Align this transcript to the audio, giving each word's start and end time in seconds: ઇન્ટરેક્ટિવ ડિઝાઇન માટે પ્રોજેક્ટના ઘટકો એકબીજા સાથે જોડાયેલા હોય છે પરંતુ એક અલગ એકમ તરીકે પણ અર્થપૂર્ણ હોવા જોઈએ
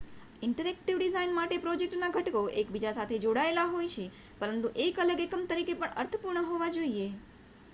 ઇન્ટરેક્ટિવ 0.41 0.95
ડિઝાઇન 0.95 1.33
માટે 1.33 1.59
પ્રોજેક્ટના 1.61 2.09
ઘટકો 2.13 2.41
એકબીજા 2.61 2.93
સાથે 2.95 3.19
જોડાયેલા 3.21 3.67
હોય 3.69 3.91
છે 3.91 4.05
પરંતુ 4.39 4.73
એક 4.85 5.01
અલગ 5.01 5.23
એકમ 5.25 5.45
તરીકે 5.47 5.77
પણ 5.77 5.95
અર્થપૂર્ણ 5.99 6.49
હોવા 6.49 6.71
જોઈએ 6.73 7.07